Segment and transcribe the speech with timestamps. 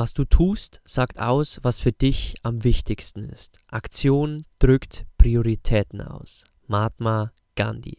[0.00, 3.60] Was du tust, sagt aus, was für dich am wichtigsten ist.
[3.66, 6.44] Aktion drückt Prioritäten aus.
[6.66, 7.98] Mahatma Gandhi.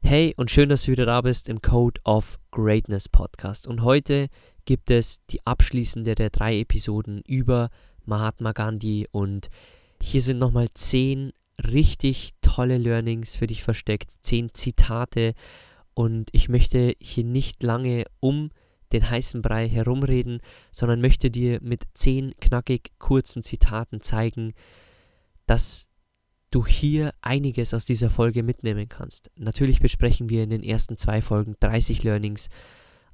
[0.00, 3.66] Hey und schön, dass du wieder da bist im Code of Greatness Podcast.
[3.66, 4.28] Und heute
[4.64, 7.70] gibt es die abschließende der drei Episoden über
[8.04, 9.50] Mahatma Gandhi und
[10.00, 15.34] hier sind nochmal zehn richtig tolle Learnings für dich versteckt, zehn Zitate
[15.94, 18.50] und ich möchte hier nicht lange um
[18.92, 20.40] den heißen Brei herumreden,
[20.72, 24.54] sondern möchte dir mit zehn knackig kurzen Zitaten zeigen,
[25.46, 25.88] dass
[26.50, 29.30] du hier einiges aus dieser Folge mitnehmen kannst.
[29.36, 32.48] Natürlich besprechen wir in den ersten zwei Folgen 30 Learnings,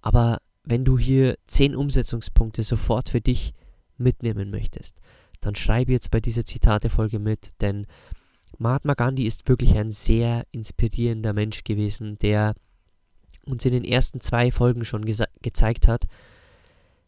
[0.03, 3.55] aber wenn du hier zehn Umsetzungspunkte sofort für dich
[3.97, 5.01] mitnehmen möchtest,
[5.41, 7.87] dann schreibe jetzt bei dieser Zitate-Folge mit, denn
[8.59, 12.55] Mahatma Gandhi ist wirklich ein sehr inspirierender Mensch gewesen, der
[13.51, 16.05] uns in den ersten zwei Folgen schon gezeigt hat,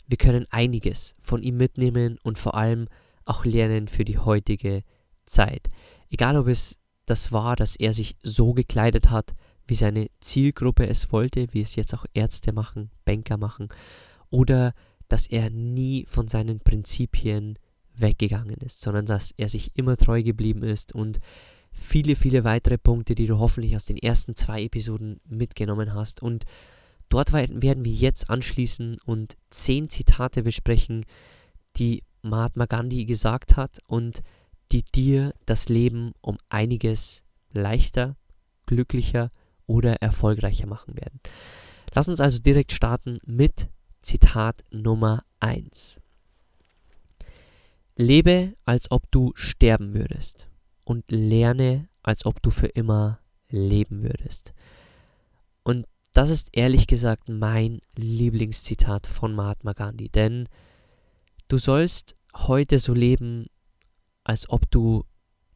[0.07, 2.89] wir können einiges von ihm mitnehmen und vor allem
[3.25, 4.83] auch lernen für die heutige
[5.25, 5.69] Zeit.
[6.11, 9.35] Egal ob es das war, dass er sich so gekleidet hat,
[9.67, 13.69] wie seine Zielgruppe es wollte, wie es jetzt auch Ärzte machen, Banker machen,
[14.31, 14.75] oder
[15.09, 17.59] dass er nie von seinen Prinzipien
[17.95, 21.21] weggegangen ist, sondern dass er sich immer treu geblieben ist und
[21.73, 26.23] viele, viele weitere Punkte, die du hoffentlich aus den ersten zwei Episoden mitgenommen hast.
[26.23, 26.45] Und
[27.09, 31.05] dort werden wir jetzt anschließen und zehn Zitate besprechen,
[31.77, 34.23] die Mahatma Gandhi gesagt hat und
[34.71, 38.17] die dir das Leben um einiges leichter,
[38.67, 39.31] glücklicher
[39.67, 41.21] oder erfolgreicher machen werden.
[41.95, 43.69] Lass uns also direkt starten mit
[44.03, 46.01] Zitat Nummer 1.
[47.97, 50.49] Lebe, als ob du sterben würdest
[50.93, 54.53] und lerne, als ob du für immer leben würdest.
[55.63, 60.51] Und das ist ehrlich gesagt mein Lieblingszitat von Mahatma Gandhi, denn
[61.49, 63.47] du sollst heute so leben,
[64.23, 65.07] als ob du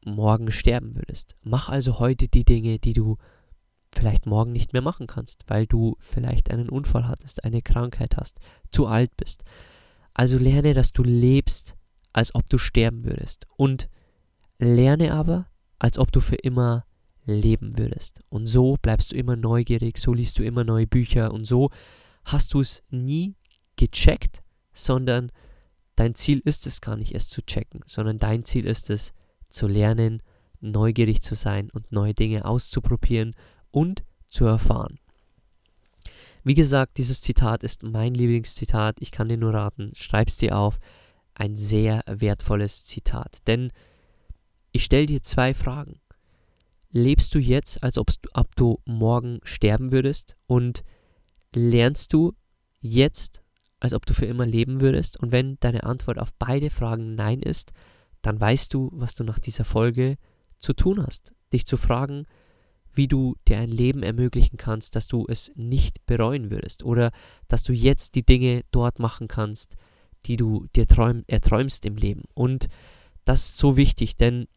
[0.07, 1.35] morgen sterben würdest.
[1.43, 3.19] Mach also heute die Dinge, die du
[3.93, 8.41] vielleicht morgen nicht mehr machen kannst, weil du vielleicht einen Unfall hattest, eine Krankheit hast,
[8.71, 9.45] zu alt bist.
[10.15, 11.77] Also lerne, dass du lebst,
[12.15, 13.47] als ob du sterben würdest.
[13.59, 13.91] Und
[14.59, 15.47] Lerne aber,
[15.79, 16.87] als ob du für immer
[17.25, 18.23] leben würdest.
[18.29, 21.71] Und so bleibst du immer neugierig, so liest du immer neue Bücher und so
[22.25, 23.35] hast du es nie
[23.77, 25.33] gecheckt, sondern
[25.97, 29.13] dein Ziel ist es gar nicht, es zu checken, sondern dein Ziel ist es,
[29.49, 30.23] zu lernen,
[30.61, 33.35] neugierig zu sein und neue Dinge auszuprobieren
[33.71, 34.99] und zu erfahren.
[36.43, 38.97] Wie gesagt, dieses Zitat ist mein Lieblingszitat.
[39.01, 40.79] Ich kann dir nur raten, schreib es dir auf.
[41.35, 43.47] Ein sehr wertvolles Zitat.
[43.47, 43.73] Denn
[44.77, 46.01] ich stelle dir zwei Fragen.
[46.91, 50.37] Lebst du jetzt, als ob du morgen sterben würdest?
[50.47, 50.85] Und
[51.55, 52.35] lernst du
[52.81, 53.43] jetzt,
[53.81, 55.19] als ob du für immer leben würdest?
[55.19, 57.73] Und wenn deine Antwort auf beide Fragen Nein ist,
[58.23, 60.17] dann weißt du, was du nach dieser Folge
[60.59, 61.35] zu tun hast.
[61.53, 62.27] Dich zu fragen,
[62.93, 67.13] wie du dir ein Leben ermöglichen kannst, dass du es nicht bereuen würdest oder
[67.49, 69.77] dass du jetzt die Dinge dort machen kannst,
[70.25, 72.25] die du dir träum, erträumst im Leben.
[72.35, 72.69] Und
[73.25, 74.49] das ist so wichtig, denn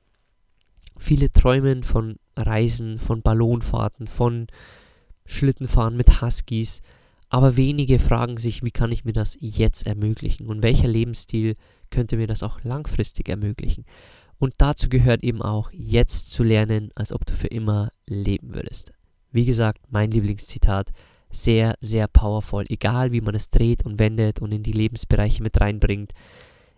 [0.99, 4.47] Viele träumen von Reisen, von Ballonfahrten, von
[5.25, 6.81] Schlittenfahren mit Huskies,
[7.29, 11.55] aber wenige fragen sich, wie kann ich mir das jetzt ermöglichen und welcher Lebensstil
[11.89, 13.85] könnte mir das auch langfristig ermöglichen.
[14.39, 18.93] Und dazu gehört eben auch, jetzt zu lernen, als ob du für immer leben würdest.
[19.31, 20.91] Wie gesagt, mein Lieblingszitat,
[21.31, 25.61] sehr, sehr powerful, egal wie man es dreht und wendet und in die Lebensbereiche mit
[25.61, 26.13] reinbringt.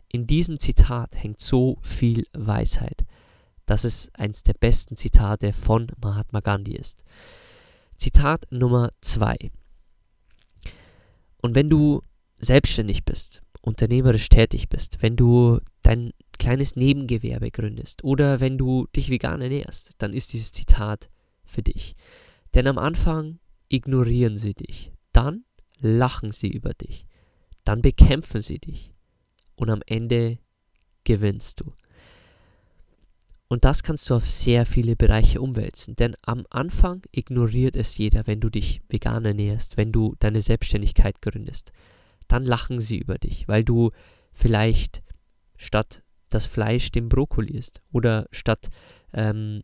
[0.10, 3.06] In diesem Zitat hängt so viel Weisheit
[3.72, 7.06] dass es eines der besten Zitate von Mahatma Gandhi ist.
[7.96, 9.50] Zitat Nummer 2.
[11.42, 12.02] Und wenn du
[12.38, 19.10] selbstständig bist, unternehmerisch tätig bist, wenn du dein kleines Nebengewerbe gründest oder wenn du dich
[19.10, 21.10] vegan ernährst, dann ist dieses Zitat
[21.46, 21.96] für dich.
[22.54, 23.40] Denn am Anfang
[23.70, 25.46] ignorieren sie dich, dann
[25.80, 27.06] lachen sie über dich,
[27.64, 28.92] dann bekämpfen sie dich
[29.56, 30.40] und am Ende
[31.06, 31.72] gewinnst du.
[33.52, 35.98] Und das kannst du auf sehr viele Bereiche umwälzen.
[35.98, 41.22] Denn am Anfang ignoriert es jeder, wenn du dich vegan ernährst, wenn du deine Selbstständigkeit
[41.22, 41.74] gründest.
[42.30, 43.92] Dann lachen sie über dich, weil du
[44.32, 45.04] vielleicht
[45.58, 48.70] statt das Fleisch den Brokkoli isst oder statt
[49.12, 49.64] ähm,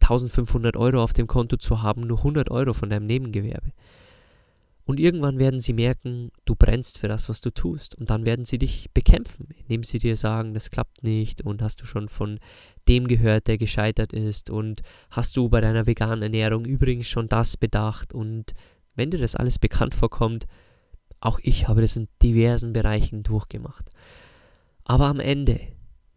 [0.00, 3.70] 1500 Euro auf dem Konto zu haben, nur 100 Euro von deinem Nebengewerbe.
[4.86, 7.96] Und irgendwann werden sie merken, du brennst für das, was du tust.
[7.96, 11.82] Und dann werden sie dich bekämpfen, indem sie dir sagen, das klappt nicht und hast
[11.82, 12.38] du schon von
[12.88, 17.56] dem gehört, der gescheitert ist und hast du bei deiner veganen Ernährung übrigens schon das
[17.56, 18.14] bedacht.
[18.14, 18.54] Und
[18.94, 20.46] wenn dir das alles bekannt vorkommt,
[21.20, 23.90] auch ich habe das in diversen Bereichen durchgemacht.
[24.84, 25.60] Aber am Ende,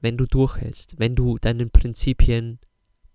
[0.01, 2.59] wenn du durchhältst, wenn du deinen Prinzipien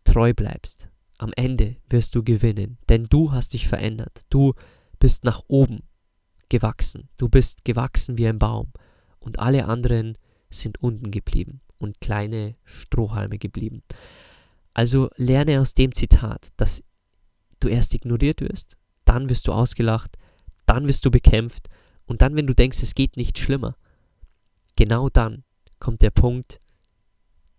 [0.04, 4.22] treu bleibst, am Ende wirst du gewinnen, denn du hast dich verändert.
[4.30, 4.54] Du
[4.98, 5.84] bist nach oben
[6.48, 7.08] gewachsen.
[7.16, 8.72] Du bist gewachsen wie ein Baum.
[9.20, 10.18] Und alle anderen
[10.50, 13.82] sind unten geblieben und kleine Strohhalme geblieben.
[14.72, 16.82] Also lerne aus dem Zitat, dass
[17.60, 20.16] du erst ignoriert wirst, dann wirst du ausgelacht,
[20.66, 21.68] dann wirst du bekämpft
[22.06, 23.76] und dann, wenn du denkst, es geht nicht schlimmer,
[24.76, 25.44] genau dann
[25.78, 26.60] kommt der Punkt,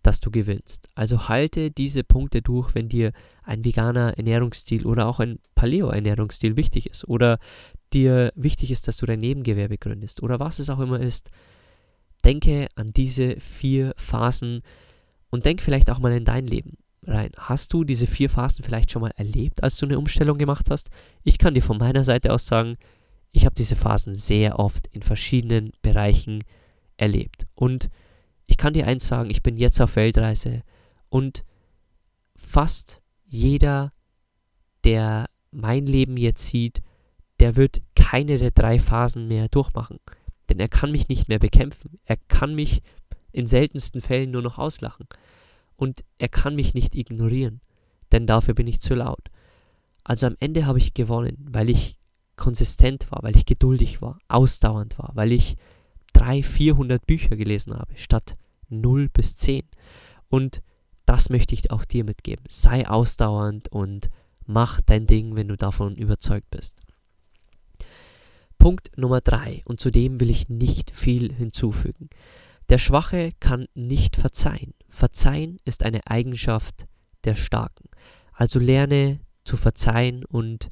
[0.02, 0.88] dass du gewinnst.
[0.94, 3.12] Also halte diese Punkte durch, wenn dir
[3.42, 7.38] ein veganer Ernährungsstil oder auch ein Paleo-Ernährungsstil wichtig ist oder
[7.92, 11.30] dir wichtig ist, dass du dein Nebengewerbe gründest oder was es auch immer ist.
[12.26, 14.62] Denke an diese vier Phasen
[15.30, 17.30] und denk vielleicht auch mal in dein Leben rein.
[17.36, 20.90] Hast du diese vier Phasen vielleicht schon mal erlebt, als du eine Umstellung gemacht hast?
[21.22, 22.78] Ich kann dir von meiner Seite aus sagen,
[23.30, 26.42] ich habe diese Phasen sehr oft in verschiedenen Bereichen
[26.96, 27.46] erlebt.
[27.54, 27.90] Und
[28.46, 30.62] ich kann dir eins sagen, ich bin jetzt auf Weltreise
[31.08, 31.44] und
[32.34, 33.92] fast jeder,
[34.82, 36.82] der mein Leben jetzt sieht,
[37.38, 40.00] der wird keine der drei Phasen mehr durchmachen.
[40.48, 41.98] Denn er kann mich nicht mehr bekämpfen.
[42.04, 42.82] Er kann mich
[43.32, 45.06] in seltensten Fällen nur noch auslachen.
[45.76, 47.60] Und er kann mich nicht ignorieren.
[48.12, 49.30] Denn dafür bin ich zu laut.
[50.04, 51.98] Also am Ende habe ich gewonnen, weil ich
[52.36, 55.56] konsistent war, weil ich geduldig war, ausdauernd war, weil ich
[56.12, 58.36] 300, 400 Bücher gelesen habe, statt
[58.68, 59.64] 0 bis 10.
[60.28, 60.62] Und
[61.06, 62.44] das möchte ich auch dir mitgeben.
[62.48, 64.08] Sei ausdauernd und
[64.44, 66.80] mach dein Ding, wenn du davon überzeugt bist.
[68.58, 72.10] Punkt Nummer 3, und zu dem will ich nicht viel hinzufügen.
[72.68, 74.74] Der Schwache kann nicht verzeihen.
[74.88, 76.86] Verzeihen ist eine Eigenschaft
[77.24, 77.88] der Starken.
[78.32, 80.68] Also lerne zu verzeihen und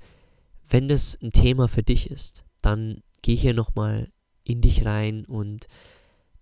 [0.69, 4.08] wenn das ein Thema für dich ist, dann geh hier nochmal
[4.44, 5.66] in dich rein und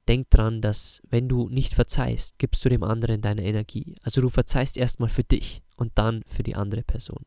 [0.08, 3.94] denk dran, dass wenn du nicht verzeihst, gibst du dem anderen deine Energie.
[4.02, 7.24] Also du verzeihst erstmal für dich und dann für die andere Person.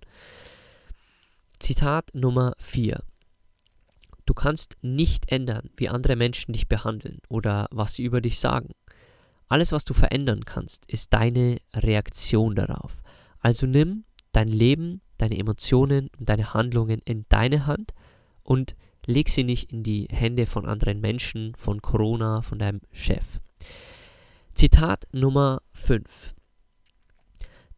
[1.59, 3.01] Zitat Nummer 4.
[4.25, 8.73] Du kannst nicht ändern, wie andere Menschen dich behandeln oder was sie über dich sagen.
[9.47, 13.03] Alles, was du verändern kannst, ist deine Reaktion darauf.
[13.39, 17.93] Also nimm dein Leben, deine Emotionen und deine Handlungen in deine Hand
[18.43, 23.39] und leg sie nicht in die Hände von anderen Menschen, von Corona, von deinem Chef.
[24.55, 26.33] Zitat Nummer 5.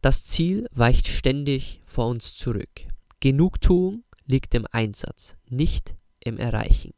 [0.00, 2.86] Das Ziel weicht ständig vor uns zurück.
[3.20, 6.94] Genugtuung liegt im Einsatz, nicht im Erreichen.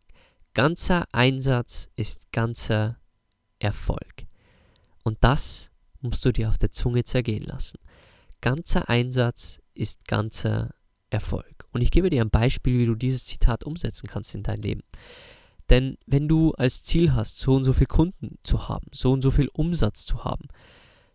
[0.55, 2.99] Ganzer Einsatz ist ganzer
[3.59, 4.27] Erfolg.
[5.05, 7.79] Und das musst du dir auf der Zunge zergehen lassen.
[8.41, 10.75] Ganzer Einsatz ist ganzer
[11.11, 11.67] Erfolg.
[11.73, 14.83] Und ich gebe dir ein Beispiel, wie du dieses Zitat umsetzen kannst in dein Leben.
[15.69, 19.23] Denn wenn du als Ziel hast, so und so viel Kunden zu haben, so und
[19.23, 20.49] so viel Umsatz zu haben,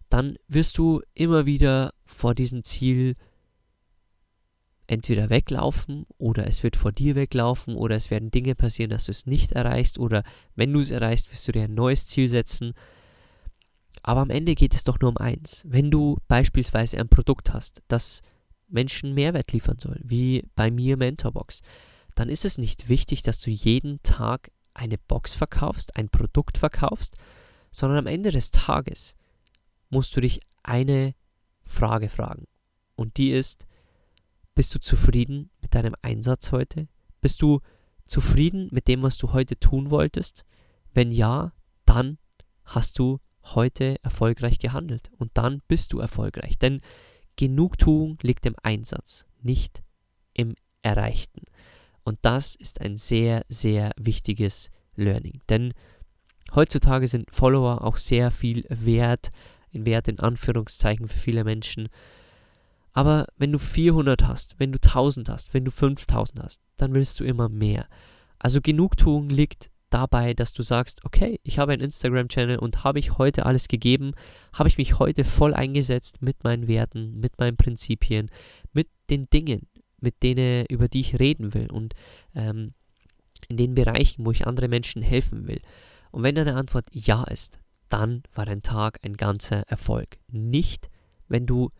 [0.10, 3.16] dann wirst du immer wieder vor diesem Ziel
[4.88, 9.12] entweder weglaufen oder es wird vor dir weglaufen oder es werden Dinge passieren, dass du
[9.12, 10.24] es nicht erreichst oder
[10.56, 12.74] wenn du es erreichst, wirst du dir ein neues Ziel setzen.
[14.04, 15.64] Aber am Ende geht es doch nur um eins.
[15.68, 18.22] Wenn du beispielsweise ein Produkt hast, das
[18.68, 21.62] Menschen Mehrwert liefern soll, wie bei mir Mentorbox,
[22.14, 27.18] dann ist es nicht wichtig, dass du jeden Tag eine Box verkaufst, ein Produkt verkaufst,
[27.72, 29.16] sondern am Ende des Tages
[29.90, 31.14] musst du dich eine
[31.64, 32.46] Frage fragen.
[32.96, 33.66] Und die ist,
[34.56, 36.88] bist du zufrieden mit deinem Einsatz heute?
[37.22, 37.62] Bist du
[38.06, 40.46] zufrieden mit dem, was du heute tun wolltest?
[40.94, 41.54] Wenn ja,
[41.86, 42.18] dann
[42.64, 46.58] hast du heute erfolgreich gehandelt und dann bist du erfolgreich.
[46.58, 46.82] Denn
[47.36, 49.84] Genugtuung liegt im Einsatz, nicht
[50.34, 51.44] im Erreichten.
[52.04, 55.42] Und das ist ein sehr, sehr wichtiges Learning.
[55.50, 55.74] Denn
[56.54, 59.30] Heutzutage sind Follower auch sehr viel wert,
[59.72, 61.90] in Wert in Anführungszeichen für viele Menschen.
[62.96, 67.20] Aber wenn du 400 hast, wenn du 1000 hast, wenn du 5000 hast, dann willst
[67.20, 67.88] du immer mehr.
[68.40, 73.18] Also Genugtuung liegt dabei, dass du sagst, okay, ich habe einen Instagram-Channel und habe ich
[73.18, 74.14] heute alles gegeben,
[74.54, 78.32] habe ich mich heute voll eingesetzt mit meinen Werten, mit meinen Prinzipien,
[78.72, 79.68] mit den Dingen,
[80.00, 81.96] mit denen, über die ich reden will und
[82.34, 82.74] ähm,
[83.50, 85.60] in den Bereichen, wo ich andere Menschen helfen will.
[86.12, 87.60] Und wenn deine Antwort ja ist,
[87.90, 90.18] dann war dein Tag ein ganzer Erfolg.
[90.32, 90.90] Nicht,
[91.28, 91.72] wenn du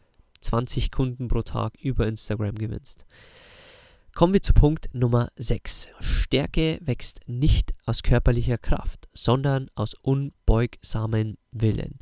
[0.46, 3.06] 20 Kunden pro Tag über Instagram gewinnst.
[4.14, 5.90] Kommen wir zu Punkt Nummer 6.
[6.00, 12.00] Stärke wächst nicht aus körperlicher Kraft, sondern aus unbeugsamen Willen.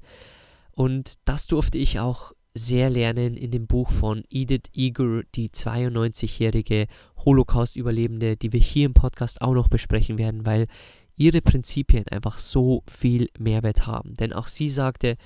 [0.72, 6.88] Und das durfte ich auch sehr lernen in dem Buch von Edith Eger, die 92-jährige
[7.26, 10.68] Holocaust-Überlebende, die wir hier im Podcast auch noch besprechen werden, weil
[11.16, 14.14] ihre Prinzipien einfach so viel Mehrwert haben.
[14.16, 15.18] Denn auch sie sagte,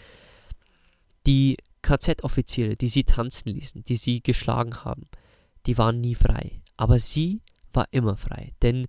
[1.25, 5.07] die KZ-Offiziere, die sie tanzen ließen, die sie geschlagen haben,
[5.65, 6.61] die waren nie frei.
[6.75, 7.41] Aber sie
[7.71, 8.53] war immer frei.
[8.61, 8.87] Denn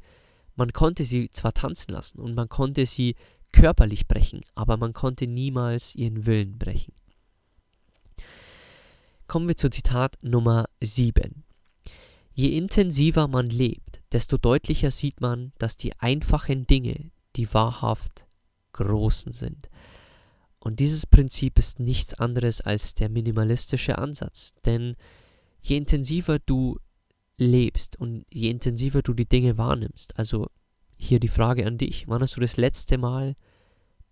[0.56, 3.14] man konnte sie zwar tanzen lassen und man konnte sie
[3.52, 6.92] körperlich brechen, aber man konnte niemals ihren Willen brechen.
[9.28, 11.44] Kommen wir zu Zitat Nummer 7.
[12.32, 18.26] Je intensiver man lebt, desto deutlicher sieht man, dass die einfachen Dinge die wahrhaft
[18.72, 19.68] großen sind.
[20.60, 24.54] Und dieses Prinzip ist nichts anderes als der minimalistische Ansatz.
[24.64, 24.96] Denn
[25.60, 26.78] je intensiver du
[27.36, 30.48] lebst und je intensiver du die Dinge wahrnimmst, also
[30.94, 33.36] hier die Frage an dich, wann hast du das letzte Mal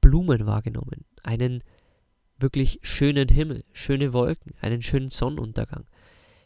[0.01, 1.05] Blumen wahrgenommen?
[1.25, 1.65] Einen
[2.39, 5.87] wirklich schönen Himmel, schöne Wolken, einen schönen Sonnenuntergang.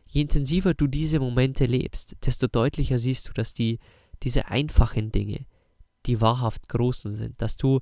[0.07, 3.79] Je intensiver du diese Momente lebst, desto deutlicher siehst du, dass die,
[4.23, 5.47] diese einfachen Dinge
[6.07, 7.81] die wahrhaft großen sind, dass du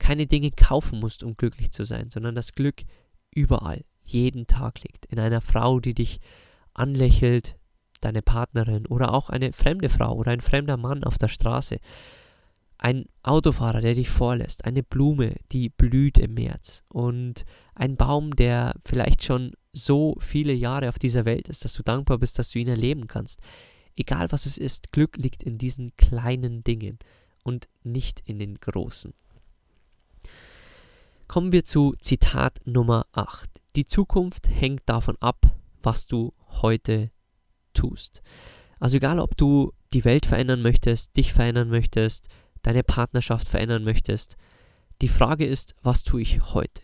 [0.00, 2.82] keine Dinge kaufen musst, um glücklich zu sein, sondern das Glück
[3.32, 5.06] überall, jeden Tag liegt.
[5.06, 6.18] In einer Frau, die dich
[6.74, 7.56] anlächelt,
[8.00, 11.78] deine Partnerin oder auch eine fremde Frau oder ein fremder Mann auf der Straße.
[12.78, 18.74] Ein Autofahrer, der dich vorlässt, eine Blume, die blüht im März und ein Baum, der
[18.82, 22.58] vielleicht schon so viele Jahre auf dieser Welt ist, dass du dankbar bist, dass du
[22.58, 23.40] ihn erleben kannst.
[23.96, 26.98] Egal was es ist, Glück liegt in diesen kleinen Dingen
[27.42, 29.12] und nicht in den großen.
[31.30, 33.48] Kommen wir zu Zitat Nummer 8.
[33.76, 37.12] Die Zukunft hängt davon ab, was du heute
[37.72, 38.20] tust.
[38.80, 42.26] Also egal, ob du die Welt verändern möchtest, dich verändern möchtest,
[42.62, 44.38] deine Partnerschaft verändern möchtest,
[45.02, 46.82] die Frage ist, was tue ich heute?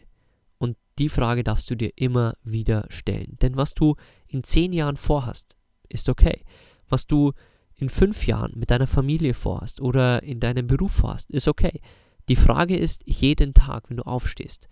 [0.58, 3.36] Und die Frage darfst du dir immer wieder stellen.
[3.42, 3.96] Denn was du
[4.28, 5.56] in zehn Jahren vorhast,
[5.88, 6.44] ist okay.
[6.88, 7.32] Was du
[7.74, 11.80] in fünf Jahren mit deiner Familie vorhast oder in deinem Beruf vorhast, ist okay.
[12.28, 14.68] Die Frage ist jeden Tag, wenn du aufstehst,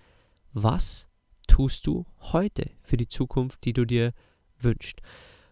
[0.52, 1.08] was
[1.46, 4.12] tust du heute für die Zukunft, die du dir
[4.58, 5.00] wünschst?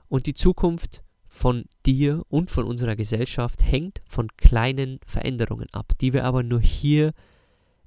[0.09, 6.13] Und die Zukunft von dir und von unserer Gesellschaft hängt von kleinen Veränderungen ab, die
[6.13, 7.13] wir aber nur hier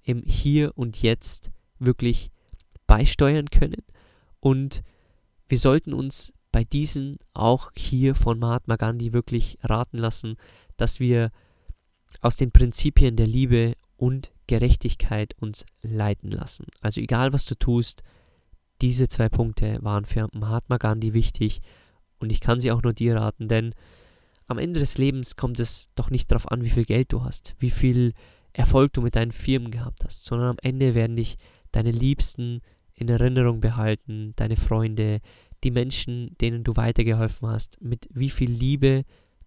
[0.02, 2.32] im Hier und Jetzt wirklich
[2.88, 3.84] beisteuern können.
[4.40, 4.82] Und
[5.48, 10.38] wir sollten uns bei diesen auch hier von Mahatma Gandhi wirklich raten lassen,
[10.78, 11.32] dass wir
[12.22, 16.68] aus den Prinzipien der Liebe und Gerechtigkeit uns leiten lassen.
[16.80, 18.04] Also egal was du tust,
[18.84, 21.62] diese zwei Punkte waren für Mahatma Gandhi wichtig
[22.20, 23.74] und ich kann sie auch nur dir raten, denn
[24.46, 27.56] am Ende des Lebens kommt es doch nicht darauf an, wie viel Geld du hast,
[27.58, 28.14] wie viel
[28.54, 31.38] Erfolg du mit deinen Firmen gehabt hast, sondern am Ende werden dich
[31.72, 32.62] deine Liebsten
[32.94, 35.20] in Erinnerung behalten, deine Freunde,
[35.64, 39.04] die Menschen, denen du weitergeholfen hast, mit wie viel Liebe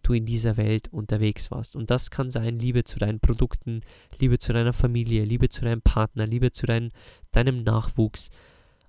[0.08, 1.76] du in dieser Welt unterwegs warst.
[1.76, 3.80] Und das kann sein Liebe zu deinen Produkten,
[4.18, 6.90] Liebe zu deiner Familie, Liebe zu deinem Partner, Liebe zu dein,
[7.32, 8.30] deinem Nachwuchs.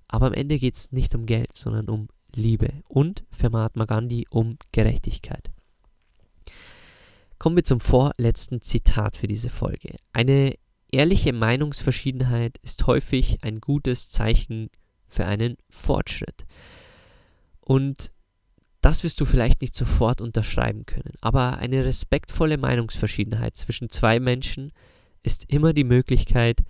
[0.08, 4.26] Aber am Ende geht es nicht um Geld, sondern um Liebe und für Mahatma Gandhi
[4.30, 5.50] um Gerechtigkeit.
[7.38, 9.96] Kommen wir zum vorletzten Zitat für diese Folge.
[10.12, 10.56] Eine
[10.92, 14.70] ehrliche Meinungsverschiedenheit ist häufig ein gutes Zeichen
[15.06, 16.46] für einen Fortschritt.
[17.60, 18.12] Und
[18.80, 24.72] das wirst du vielleicht nicht sofort unterschreiben können, aber eine respektvolle Meinungsverschiedenheit zwischen zwei Menschen
[25.22, 26.62] ist immer die Möglichkeit,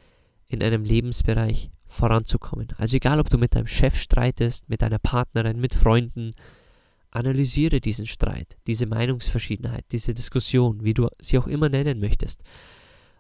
[0.49, 2.69] in einem Lebensbereich voranzukommen.
[2.77, 6.35] Also egal, ob du mit deinem Chef streitest, mit deiner Partnerin, mit Freunden,
[7.11, 12.43] analysiere diesen Streit, diese Meinungsverschiedenheit, diese Diskussion, wie du sie auch immer nennen möchtest.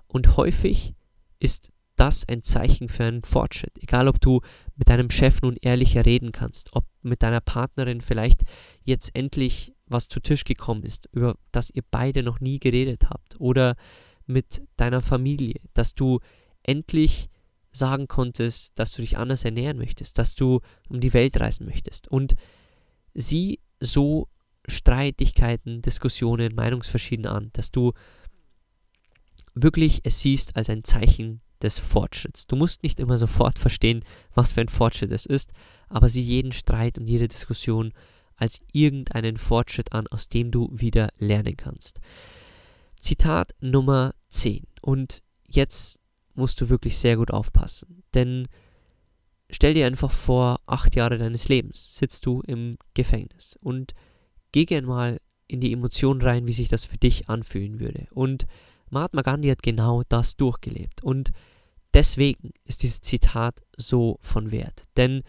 [0.07, 0.95] Und häufig
[1.39, 1.71] ist
[2.01, 3.77] das ein Zeichen für einen Fortschritt.
[3.79, 4.41] Egal, ob du
[4.77, 8.45] mit deinem Chef nun ehrlicher reden kannst, ob mit deiner Partnerin vielleicht
[8.85, 13.39] jetzt endlich was zu Tisch gekommen ist, über das ihr beide noch nie geredet habt,
[13.39, 13.77] oder
[14.25, 16.21] mit deiner Familie, dass du
[16.63, 17.29] endlich
[17.71, 22.09] sagen konntest, dass du dich anders ernähren möchtest, dass du um die Welt reisen möchtest.
[22.09, 22.35] Und
[23.13, 24.29] sieh so
[24.67, 27.93] Streitigkeiten, Diskussionen, Meinungsverschieden an, dass du
[29.55, 32.47] wirklich es siehst als ein Zeichen des Fortschritts.
[32.47, 35.53] Du musst nicht immer sofort verstehen, was für ein Fortschritt es ist,
[35.89, 37.93] aber sieh jeden Streit und jede Diskussion
[38.37, 42.01] als irgendeinen Fortschritt an, aus dem du wieder lernen kannst.
[42.97, 44.67] Zitat Nummer 10.
[44.81, 46.01] Und jetzt
[46.35, 48.49] musst du wirklich sehr gut aufpassen, denn
[49.51, 53.95] stell dir einfach vor, acht Jahre deines Lebens sitzt du im Gefängnis und
[54.53, 58.07] geh gern mal in die Emotionen rein, wie sich das für dich anfühlen würde.
[58.13, 58.47] Und
[58.91, 61.03] Mahatma Gandhi hat genau das durchgelebt.
[61.03, 61.33] Und
[61.95, 64.85] deswegen ist dieses Zitat so von Wert.
[64.97, 65.23] Denn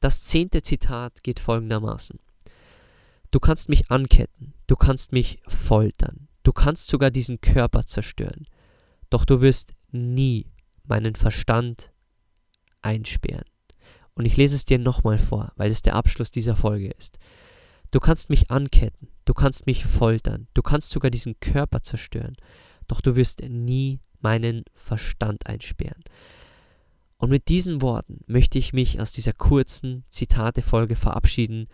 [0.00, 2.18] das zehnte Zitat geht folgendermaßen.
[3.30, 8.46] Du kannst mich anketten, du kannst mich foltern, du kannst sogar diesen Körper zerstören,
[9.10, 10.46] doch du wirst nie
[10.84, 11.92] meinen Verstand
[12.80, 13.44] einsperren.
[14.14, 17.18] Und ich lese es dir nochmal vor, weil es der Abschluss dieser Folge ist.
[17.90, 22.36] Du kannst mich anketten, du kannst mich foltern, du kannst sogar diesen Körper zerstören,
[22.88, 26.02] doch du wirst nie meinen Verstand einsperren.
[27.18, 31.68] Und mit diesen Worten möchte ich mich aus dieser kurzen Zitate-Folge verabschieden.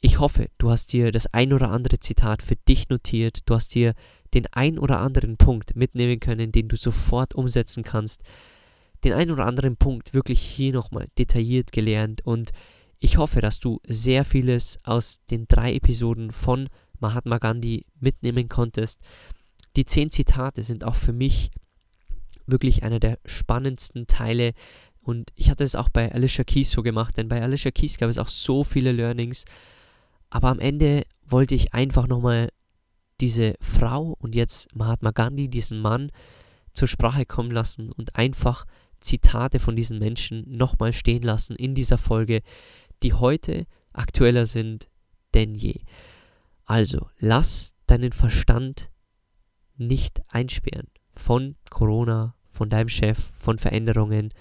[0.00, 3.74] Ich hoffe, du hast dir das ein oder andere Zitat für dich notiert, du hast
[3.74, 3.94] dir
[4.34, 8.22] den ein oder anderen Punkt mitnehmen können, den du sofort umsetzen kannst,
[9.04, 12.50] den ein oder anderen Punkt wirklich hier nochmal detailliert gelernt und
[12.98, 19.00] ich hoffe, dass du sehr vieles aus den drei Episoden von Mahatma Gandhi mitnehmen konntest.
[19.76, 21.50] Die zehn Zitate sind auch für mich
[22.46, 24.54] wirklich einer der spannendsten Teile.
[25.00, 28.08] Und ich hatte es auch bei Alicia Keys so gemacht, denn bei Alicia Keys gab
[28.08, 29.44] es auch so viele Learnings.
[30.30, 32.50] Aber am Ende wollte ich einfach nochmal
[33.20, 36.10] diese Frau und jetzt Mahatma Gandhi, diesen Mann,
[36.72, 38.66] zur Sprache kommen lassen und einfach
[39.00, 42.42] Zitate von diesen Menschen nochmal stehen lassen in dieser Folge,
[43.02, 44.88] die heute aktueller sind
[45.34, 45.80] denn je.
[46.64, 48.90] Also, lass deinen Verstand
[49.76, 54.32] nicht einsperren von Corona, von deinem Chef, von Veränderungen.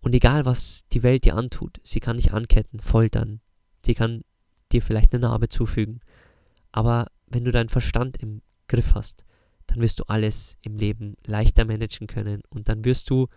[0.00, 3.40] Und egal, was die Welt dir antut, sie kann dich anketten, foltern,
[3.84, 4.22] sie kann
[4.72, 6.00] dir vielleicht eine Narbe zufügen.
[6.72, 9.24] Aber wenn du deinen Verstand im Griff hast,
[9.66, 13.28] dann wirst du alles im Leben leichter managen können und dann wirst du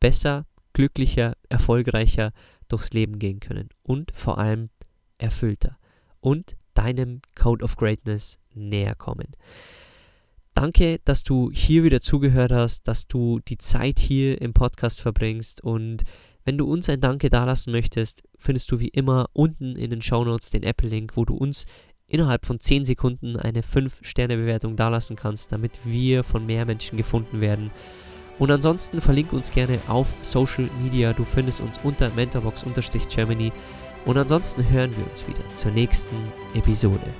[0.00, 2.32] besser, glücklicher, erfolgreicher
[2.68, 4.70] durchs Leben gehen können und vor allem
[5.18, 5.78] erfüllter
[6.20, 9.28] und deinem Code of Greatness näher kommen.
[10.60, 15.62] Danke, dass du hier wieder zugehört hast, dass du die Zeit hier im Podcast verbringst
[15.62, 16.02] und
[16.44, 20.24] wenn du uns ein Danke dalassen möchtest, findest du wie immer unten in den Show
[20.24, 21.64] Notes den Apple-Link, wo du uns
[22.08, 27.70] innerhalb von 10 Sekunden eine 5-Sterne-Bewertung dalassen kannst, damit wir von mehr Menschen gefunden werden.
[28.40, 31.12] Und ansonsten verlinke uns gerne auf Social Media.
[31.12, 33.52] Du findest uns unter mentorbox-germany.
[34.06, 36.16] Und ansonsten hören wir uns wieder zur nächsten
[36.56, 37.14] Episode.